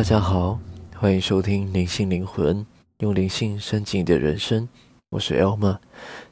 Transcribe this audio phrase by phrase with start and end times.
[0.00, 0.58] 大家好，
[0.96, 2.64] 欢迎收听灵性灵魂，
[3.00, 4.66] 用灵性升级你的人生。
[5.10, 5.76] 我是 Elma，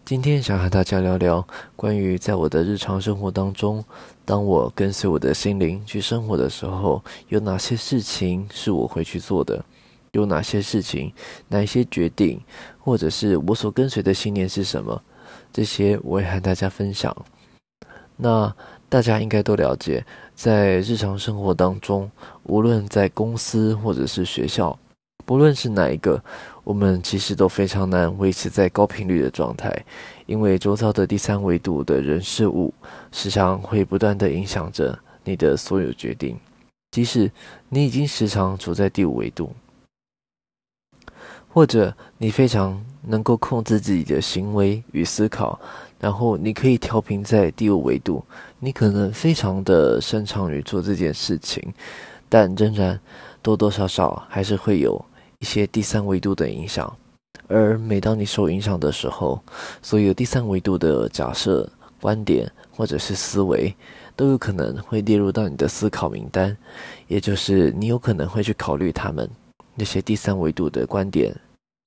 [0.07, 3.85] 今天想和大家聊聊关于在我的日常生活当中，
[4.25, 9.63] 当我跟随我的心灵去生活的时候，有哪些事情是我会去做的？
[10.13, 11.13] 有哪些事情，
[11.49, 12.41] 哪一些决定，
[12.79, 15.03] 或者是我所跟随的信念是什么？
[15.53, 17.15] 这些我会和大家分享。
[18.17, 18.57] 那
[18.89, 22.11] 大家应该都了解，在日常生活当中，
[22.45, 24.77] 无论在公司或者是学校，
[25.27, 26.23] 不论是哪一个，
[26.65, 29.85] 我们其实都非常难维持在高频率的状态，
[30.25, 32.73] 因为周遭的第三维度的人事物，
[33.13, 36.39] 时常会不断的影响着你的所有决定，
[36.91, 37.31] 即使
[37.69, 39.53] 你已经时常处在第五维度。
[41.59, 45.59] 或者你非常能够控制自己的行为与思考，
[45.99, 48.25] 然后你可以调频在第五维度，
[48.61, 51.61] 你可能非常的擅长于做这件事情，
[52.29, 52.97] 但仍然
[53.43, 55.05] 多多少少还是会有
[55.41, 56.97] 一些第三维度的影响。
[57.49, 59.43] 而每当你受影响的时候，
[59.83, 61.69] 所有第三维度的假设、
[62.01, 63.75] 观点或者是思维，
[64.15, 66.57] 都有可能会列入到你的思考名单，
[67.09, 69.29] 也就是你有可能会去考虑他们。
[69.81, 71.33] 那些第三维度的观点、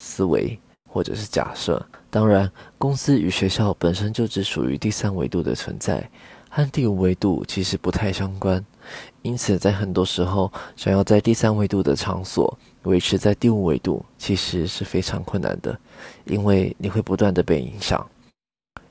[0.03, 6.09] 思维或者是假设，当然，公司与学校本身就只属于第三维度的存在，
[6.49, 8.65] 和第五维度其实不太相关。
[9.21, 15.79] 因此，在很多时候，想要在第三维度的场所维持在第五维度，其实是非常困难的，
[16.25, 18.05] 因为你会不断的被影响。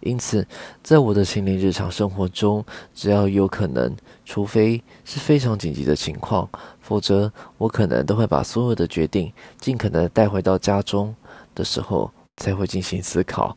[0.00, 0.47] 因此，
[0.83, 2.64] 在我的心灵日常生活中，
[2.95, 6.48] 只要有可能，除非是非常紧急的情况，
[6.81, 11.14] 否则我可能都会把所有的决定尽可能带回到家中
[11.55, 13.55] 的时候才会进行思考。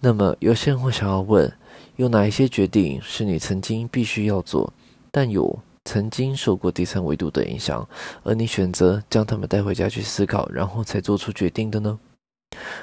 [0.00, 1.52] 那么，有些人会想要问：
[1.96, 4.72] 有哪一些决定是你曾经必须要做，
[5.10, 7.86] 但有曾经受过第三维度的影响，
[8.22, 11.98] 而你选择将他们带回家去思考，然后才做出决定的呢？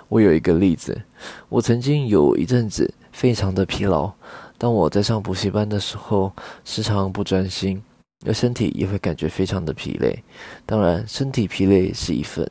[0.07, 0.99] 我有一个例子，
[1.49, 4.11] 我曾经有一阵子非常的疲劳。
[4.57, 6.31] 当我在上补习班的时候，
[6.65, 7.81] 时常不专心，
[8.25, 10.21] 而身体也会感觉非常的疲累。
[10.65, 12.45] 当然，身体疲累是一份，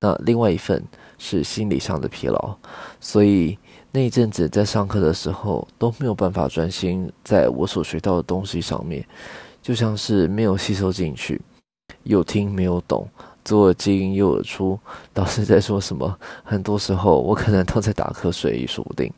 [0.00, 0.82] 那另外一份
[1.16, 2.54] 是心理上的疲劳。
[3.00, 3.58] 所以
[3.90, 9.02] 那一阵子在上课的时候都没有办法专心在我所学到的东西上面，
[9.62, 11.40] 就像是没有吸收进去，
[12.02, 13.08] 有听没有懂。
[13.44, 14.78] 左耳进右耳出，
[15.14, 16.18] 老师在说什么？
[16.42, 19.12] 很多时候我可能都在打瞌睡，也说不定。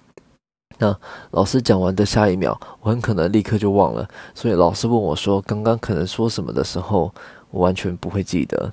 [0.79, 0.95] 那
[1.31, 4.07] 老师讲完的下一秒，我很可能立刻就忘了。
[4.35, 7.11] 所以老师问我说：“刚刚可能说什么的时候，
[7.51, 8.71] 我完全不会记得。”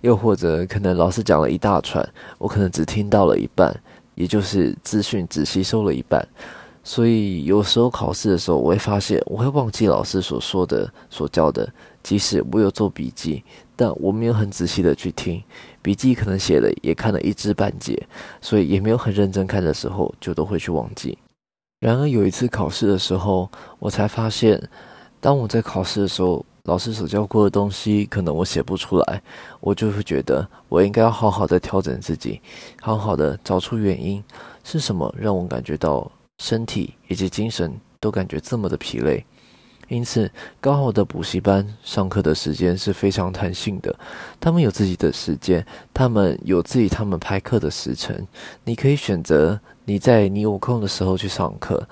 [0.00, 2.06] 又或者可能老师讲了一大串，
[2.38, 3.74] 我可能只听到了一半，
[4.14, 6.26] 也就是资讯只吸收了一半。
[6.82, 11.66] 所以有时候考试的时候，我会发现我会忘记老师所说的、所教的，
[12.04, 13.42] 即使我有做笔记。
[13.76, 15.42] 但我没有很仔细的去听
[15.82, 18.00] 笔记，可能写了也看了一知半解，
[18.40, 21.18] 所以也没有很认真看的时候，就都会去忘记。
[21.80, 23.50] 然而有一次考试的时候，
[23.80, 24.62] 我才发现，
[25.20, 29.20] 当我在考试的时候，老师所教过的东西，可能我写不出来，
[29.58, 32.40] 我就会觉得我应该要好好的调整自己，
[32.80, 34.22] 好好的找出原因
[34.62, 39.26] 是什么，让我感觉到身体以及精神都感觉这么的疲累。
[39.88, 40.30] 因此，
[40.60, 43.94] 高好的补习班上课的时间是非常弹性的。
[44.40, 48.26] 他们有自己的时间，他们有自己他们排课的时辰。
[48.64, 51.86] 你可以选择你在你有空的时候去上课，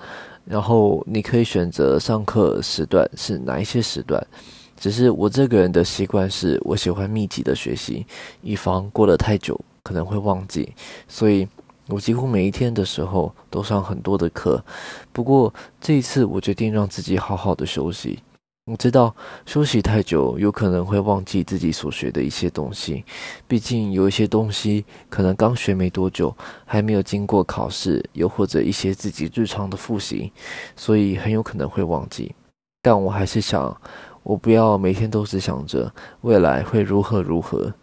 [0.45, 4.25] 然后你可以选择上课时段是哪一些时段。
[4.77, 8.05] 只是我这个人的习惯是我喜欢密集的学习，
[8.41, 10.73] 以防过了太久可能会忘记，
[11.07, 11.47] 所以。
[11.87, 14.63] 我几乎每一天的时候都上很多的课，
[15.11, 18.19] 不过这一次我决定让自己好好的休息。
[18.65, 19.13] 我知道
[19.45, 23.03] 休息太久有可能会忘记自己所学的一些东西，
[23.45, 26.33] 毕竟有一些东西可能刚学没多久，
[26.63, 30.31] 还没有经过考试，又或者一些自己日常的复习，
[30.77, 32.33] 所以很有可能会忘记。
[32.81, 33.75] 但我还是想，
[34.23, 37.73] 我不要每天都只想着未来会如何如何，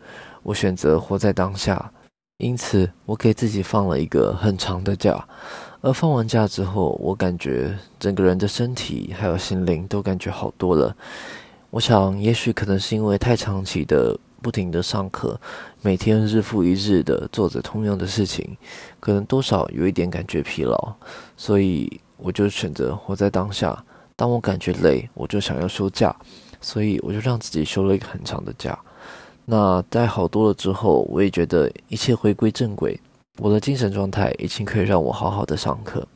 [0.42, 1.92] 我选择活在当下。
[2.40, 5.22] 因此，我给自己放了一个很长的假，
[5.82, 10.96] 而放完假之后，我感觉整个人的身体还有心灵都感觉好多了。
[11.68, 15.38] 我想，也许可能是因为太长期的不停的上课，
[15.82, 18.56] 每天日复一日的做着同样的事情，
[18.98, 20.94] 可能多少有一点感觉疲劳，
[21.36, 23.84] 所以我就选择活在当下。
[24.16, 26.16] 当我感觉累，我就想要休假，
[26.62, 28.78] 所以我就让自己休了一个很长的假。
[29.52, 32.96] 那在好多了之后，我也觉得一切回归正轨，
[33.38, 36.06] 我的精神状态已经可以让我好好的上课。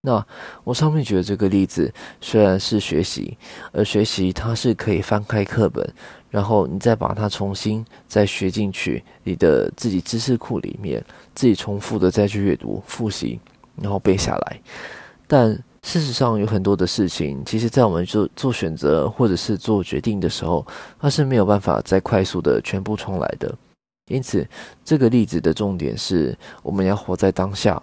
[0.00, 0.26] 那
[0.64, 1.92] 我上面举的这个例子
[2.22, 3.36] 虽然是学习，
[3.70, 5.86] 而学习它是可以翻开课本，
[6.30, 11.04] 然后你再把它重新再学进去你的自己知识库里面，
[11.34, 13.38] 自己重复的再去阅读复习，
[13.76, 14.58] 然后背下来。
[15.26, 20.66] 但事实上有很多的事情，其实在我们做做选择或者是做决定的时候，
[20.98, 23.54] 它是没有办法再快速的全部重来的。
[24.10, 24.46] 因此，
[24.84, 27.82] 这个例子的重点是我们要活在当下。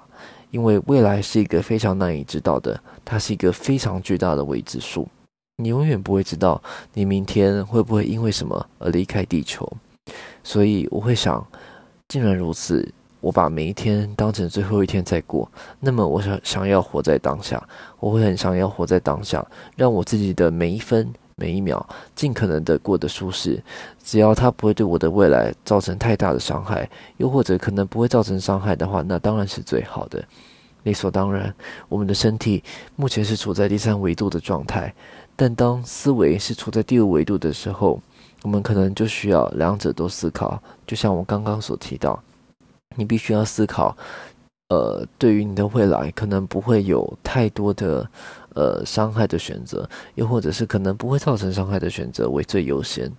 [0.50, 5.06] 因为未来是一个非常难以知道的，它是一个非常巨大的未知数。
[5.58, 6.62] 你永远不会知道
[6.94, 9.70] 你明天会不会因为什么而离开地球。
[10.44, 11.46] 所以我会想，
[12.08, 12.88] 既然如此，
[13.28, 15.52] 我把每一天当成最后一天在过。
[15.82, 17.62] 那么，我想想要活在当下，
[18.00, 19.46] 我会很想要活在当下，
[19.76, 21.14] 让我自己的每一分。
[21.40, 23.62] 每一秒尽可能的过得舒适，
[24.04, 30.24] 只要它不会对我的未来造成太大的伤害，又或者可能不会造成伤害的话，那当然是最好的。
[30.82, 31.54] 理所当然，
[31.90, 32.64] 我们的身体
[32.96, 34.92] 目前是处在第三维度的状态，
[35.36, 38.02] 但当思维是处在第二维度的时候，
[38.42, 40.60] 我们可能就需要两者都思考。
[40.88, 42.20] 就像我刚刚所提到，
[42.96, 43.98] 你必须要思考，
[44.70, 48.10] 呃，对于你的未来可能不会有太多的。
[48.56, 53.12] 呃，伤害的选择，又或者是可能不会造成伤害的选择为最优先。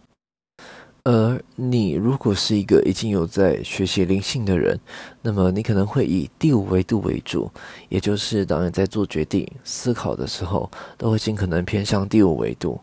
[1.05, 4.76] 而你如果是一个已经有在学习灵性的人，
[5.23, 7.49] 那么你可能会以第五维度为主，
[7.88, 12.81] 也就是当你在做决定、思考的时候，都会尽可能偏向第五维度。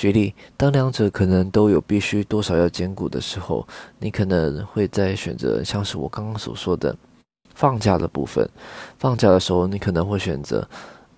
[0.00, 3.68] 举例，当两者可能都有必须多少要兼顾的时候，
[3.98, 6.96] 你可能会在选择像是我刚刚所说的
[7.54, 8.48] 放假的部分。
[8.98, 10.66] 放假的时候，你可能会选择。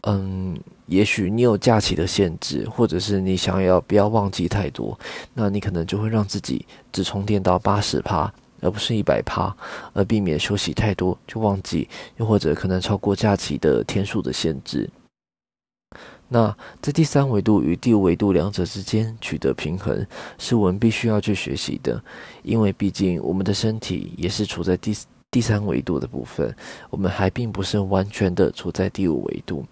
[0.00, 4.98] 嗯，也许你有假期的限制，或者是你想要不要忘记太多，
[5.32, 9.54] 那你可能就会让自己只充电到八十趴，而不是一百趴，
[9.92, 14.90] 而避免休息太多就忘记，又或者可能超过假期的天数的限制。
[16.28, 20.06] 那在第三维度与第五维度两者之间取得平衡，
[20.38, 22.02] 是我们必须要去学习的，
[22.42, 24.96] 因为毕竟我们的身体也是处在第
[25.30, 26.54] 第三维度的部分，
[26.90, 29.64] 我们还并不是完全的处在第五维度。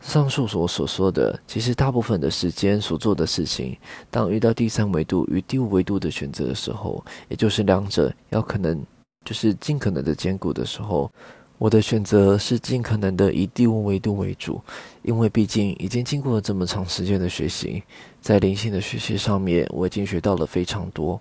[0.00, 3.76] 上述所所说的，其实大部分的时间所做的事情，
[4.10, 8.84] 当遇到第三维度与第五维度的选择的时候，也就是两者要可能
[9.24, 11.10] 就是尽可能的兼顾的时候，
[11.56, 14.60] 我的选择是尽可能的以第五维度为主，
[15.02, 17.82] 因为毕竟已经经过了这么长时间的学习，
[18.20, 21.20] 在灵性的学习上面，我已经学到了非常多。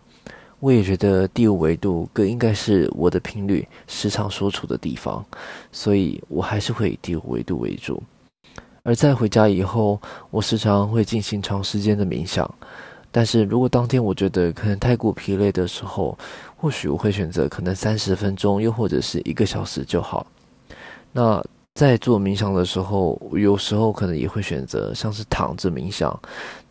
[0.60, 5.24] 我也觉得第五维度更应该是我的频率时常所处的地方，
[5.72, 8.02] 所以我还是会以第五维度为主。
[8.82, 12.50] 而在回家以后，我时常会进行长时间的冥想。
[13.16, 16.18] 但是如果当天我觉得可能太过疲累的时候，
[16.58, 20.26] 或许我会选择可能三十分钟，又或者是一个小时就好。
[21.12, 21.40] 那
[21.76, 26.20] 在做冥想的时候，有时候可能也会选择像是躺着冥想。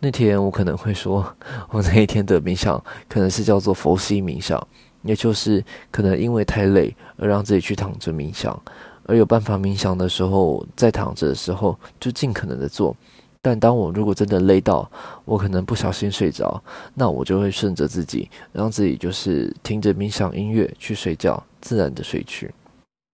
[0.00, 1.24] 那天我可能会说，
[1.70, 4.60] 我那一天的冥想可能是叫做佛系冥想，
[5.02, 8.60] 也就是可能因为太累而让自己去躺着冥想。
[9.06, 12.96] 而有办法冥想的时候，在躺着的时候就尽可能的做。
[13.44, 14.88] 但当我如果真的累到
[15.24, 16.62] 我可能不小心睡着，
[16.94, 22.48] 那我就会顺着自己，让自己就是听着冥想音乐去睡觉，自然的睡去。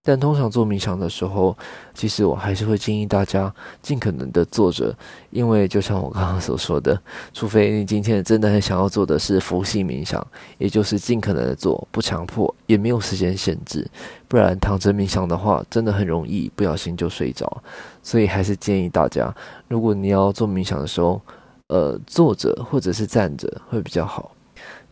[0.08, 1.55] 但通常做冥想的时候，
[1.93, 4.97] 其实我还是会建议大家尽可能的坐着，
[5.28, 6.99] 因为就像我刚刚所说的，
[7.35, 13.87] 除非你今天真的很想要做的是佛系冥想，也就是尽可能的做，不强迫，也没有时间限制，
[14.26, 17.62] 不然躺着冥想的话，真的很容易不小心就睡着。
[18.02, 19.30] 所以还是建议大家，
[19.68, 21.21] 如果你要做冥想的时候，
[21.66, 24.32] 呃，坐着或者是站着会比较好。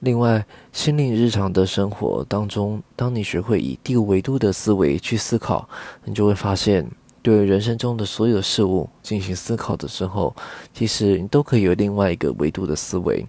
[0.01, 5.67] 另外，心灵日常的生活当中，当你学会以第五维度的思维去思考，
[6.05, 6.87] 你就会发现，
[7.23, 10.37] 对人生中的所有事物进行思考的时候，
[10.75, 13.27] 其实你都可以有另外一个维度的思维。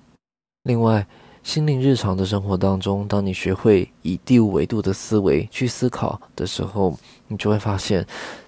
[0.63, 1.07] 另外，
[1.41, 8.05] 心灵日常的生活当中，当你学会以第五维度的思维去思考的时候，你就会发现，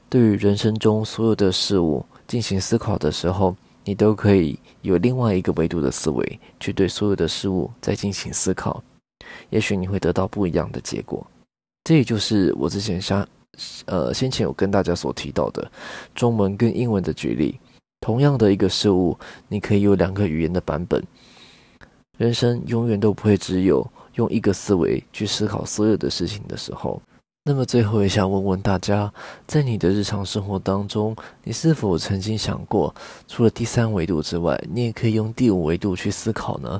[0.09, 3.55] 对于人生中所有的事物进行思考的时候。
[3.89, 8.83] 你都可以有另外一个维度的思维去对所有的事物再进行思考，
[9.49, 11.25] 也许你会得到不一样的结果。
[11.85, 13.27] 这也就是我之前像
[13.87, 15.71] 呃先前有跟大家所提到的
[16.13, 17.59] 中文跟英文的举例。
[17.99, 19.17] 同样的一个事物，
[19.47, 21.03] 你可以有两个语言的版本。
[22.19, 27.01] 人生永远都不会只有用一个思维去思考所有的事情的时候。
[27.43, 29.11] 那么最后也想问问大家，
[29.47, 32.93] 在你的日常生活当中，你是否曾经想过，
[33.27, 36.79] 除了第三维度之外，你也可以用第五维度去思考呢？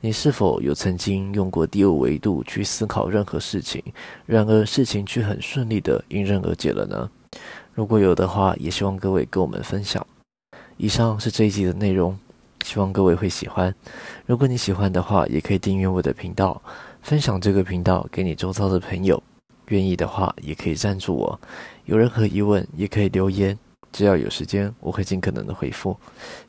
[0.00, 3.82] 你是否有曾经用过第五维度去思考任何事情，
[4.24, 7.10] 然而事情却很顺利的迎刃而解了呢？
[7.74, 10.06] 如果有的话，也希望各位跟我们分享。
[10.78, 12.18] 以上是这一集的内容，
[12.64, 13.74] 希望各位会喜欢。
[14.24, 16.62] 如果你喜欢的话，也可以订阅我的频道，
[17.02, 19.22] 分享这个频道给你周遭的朋友。
[19.68, 21.40] 愿意的话，也可以赞助我。
[21.84, 23.58] 有任何疑问，也可以留言，
[23.92, 25.96] 只要有时间，我会尽可能的回复。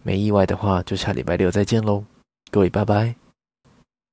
[0.03, 2.03] 没意外的话，就下礼拜六再见喽，
[2.51, 3.26] 各位拜拜。